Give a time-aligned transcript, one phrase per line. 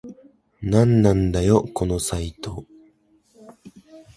[0.63, 2.65] なんなんだよこのサイト